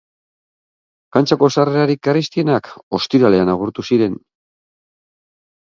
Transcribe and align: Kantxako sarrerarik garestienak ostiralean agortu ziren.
Kantxako 1.17 1.49
sarrerarik 1.57 2.01
garestienak 2.09 2.71
ostiralean 3.01 3.53
agortu 3.57 3.87
ziren. 3.91 4.17